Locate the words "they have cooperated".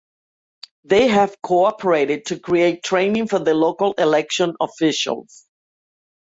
0.83-2.25